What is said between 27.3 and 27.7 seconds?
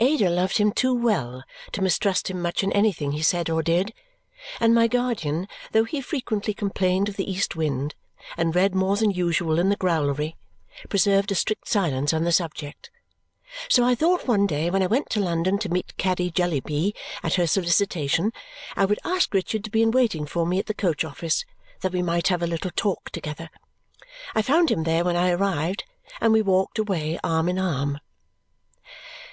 in